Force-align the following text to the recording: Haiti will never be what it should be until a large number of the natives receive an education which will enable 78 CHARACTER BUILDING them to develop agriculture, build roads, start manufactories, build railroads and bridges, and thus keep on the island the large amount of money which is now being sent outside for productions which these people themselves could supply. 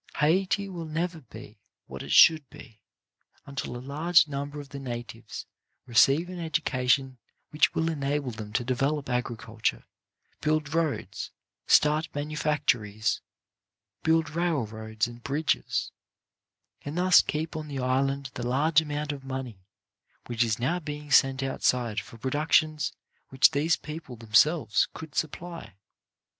Haiti 0.15 0.67
will 0.67 0.87
never 0.87 1.21
be 1.21 1.59
what 1.85 2.01
it 2.01 2.11
should 2.11 2.49
be 2.49 2.81
until 3.45 3.77
a 3.77 3.77
large 3.77 4.27
number 4.27 4.59
of 4.59 4.69
the 4.69 4.79
natives 4.79 5.45
receive 5.85 6.27
an 6.27 6.39
education 6.39 7.19
which 7.51 7.75
will 7.75 7.87
enable 7.87 8.31
78 8.31 8.31
CHARACTER 8.31 8.33
BUILDING 8.33 8.45
them 8.47 8.53
to 8.53 8.63
develop 8.63 9.09
agriculture, 9.11 9.85
build 10.41 10.73
roads, 10.73 11.29
start 11.67 12.07
manufactories, 12.15 13.21
build 14.01 14.31
railroads 14.31 15.05
and 15.07 15.21
bridges, 15.21 15.91
and 16.83 16.97
thus 16.97 17.21
keep 17.21 17.55
on 17.55 17.67
the 17.67 17.77
island 17.77 18.31
the 18.33 18.41
large 18.47 18.81
amount 18.81 19.11
of 19.11 19.23
money 19.23 19.67
which 20.25 20.43
is 20.43 20.57
now 20.57 20.79
being 20.79 21.11
sent 21.11 21.43
outside 21.43 21.99
for 21.99 22.17
productions 22.17 22.91
which 23.29 23.51
these 23.51 23.77
people 23.77 24.15
themselves 24.15 24.87
could 24.95 25.13
supply. 25.13 25.75